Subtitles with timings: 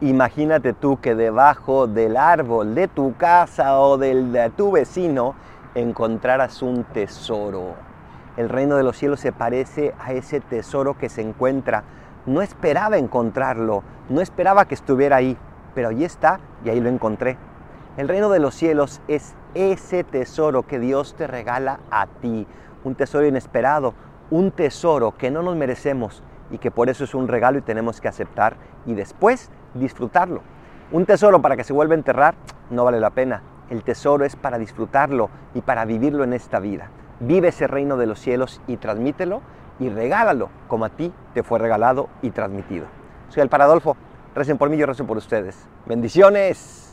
[0.00, 5.36] Imagínate tú que debajo del árbol de tu casa o del de tu vecino
[5.76, 7.74] encontraras un tesoro.
[8.36, 11.84] El reino de los cielos se parece a ese tesoro que se encuentra.
[12.26, 15.38] No esperaba encontrarlo, no esperaba que estuviera ahí,
[15.76, 17.38] pero ahí está y ahí lo encontré.
[17.96, 22.48] El reino de los cielos es ese tesoro que Dios te regala a ti,
[22.82, 23.94] un tesoro inesperado,
[24.30, 28.00] un tesoro que no nos merecemos y que por eso es un regalo y tenemos
[28.00, 30.42] que aceptar y después disfrutarlo.
[30.92, 32.34] Un tesoro para que se vuelva a enterrar
[32.70, 33.42] no vale la pena.
[33.70, 36.88] El tesoro es para disfrutarlo y para vivirlo en esta vida.
[37.20, 39.40] Vive ese reino de los cielos y transmítelo
[39.78, 42.86] y regálalo como a ti te fue regalado y transmitido.
[43.28, 43.96] Soy el Paradolfo.
[44.34, 45.56] Recen por mí, yo rezo por ustedes.
[45.86, 46.83] Bendiciones.